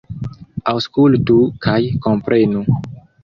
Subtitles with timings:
[0.71, 2.65] Aŭskultu kaj komprenu!